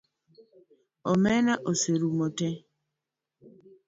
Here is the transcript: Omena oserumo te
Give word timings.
Omena 1.11 1.53
oserumo 1.69 2.27
te 2.37 2.49